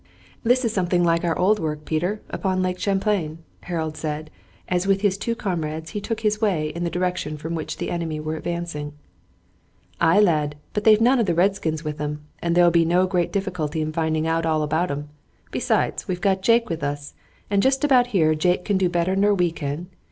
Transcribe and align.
"This 0.41 0.65
is 0.65 0.73
something 0.73 1.03
like 1.03 1.23
our 1.23 1.37
old 1.37 1.59
work, 1.59 1.85
Peter, 1.85 2.23
upon 2.31 2.63
Lake 2.63 2.79
Champlain," 2.79 3.37
Harold 3.61 3.95
said, 3.95 4.31
as 4.67 4.87
with 4.87 5.01
his 5.01 5.15
two 5.15 5.35
comrades 5.35 5.91
he 5.91 6.01
took 6.01 6.21
his 6.21 6.41
way 6.41 6.69
in 6.69 6.83
the 6.83 6.89
direction 6.89 7.37
from 7.37 7.53
which 7.53 7.77
the 7.77 7.91
enemy 7.91 8.19
were 8.19 8.35
advancing. 8.35 8.93
"Ay, 9.99 10.19
lad, 10.19 10.55
but 10.73 10.85
they've 10.85 10.99
none 10.99 11.19
of 11.19 11.27
the 11.27 11.35
redskins 11.35 11.83
with 11.83 12.01
'em, 12.01 12.23
and 12.41 12.55
there'll 12.55 12.71
be 12.71 12.83
no 12.83 13.05
great 13.05 13.31
difficulty 13.31 13.79
in 13.79 13.93
finding 13.93 14.25
out 14.25 14.43
all 14.43 14.63
about 14.63 14.89
'em. 14.89 15.09
Besides, 15.51 16.07
we've 16.07 16.19
got 16.19 16.41
Jake 16.41 16.67
with 16.67 16.83
us, 16.83 17.13
and 17.51 17.61
jest 17.61 17.83
about 17.83 18.07
here 18.07 18.33
Jake 18.33 18.65
can 18.65 18.79
do 18.79 18.89
better 18.89 19.15
nor 19.15 19.35
we 19.35 19.51
can. 19.51 19.85